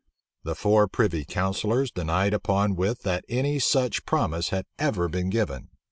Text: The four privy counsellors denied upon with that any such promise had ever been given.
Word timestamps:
The 0.43 0.55
four 0.55 0.87
privy 0.87 1.23
counsellors 1.25 1.91
denied 1.91 2.33
upon 2.33 2.75
with 2.75 3.03
that 3.03 3.23
any 3.29 3.59
such 3.59 4.03
promise 4.03 4.49
had 4.49 4.65
ever 4.79 5.07
been 5.07 5.29
given. 5.29 5.69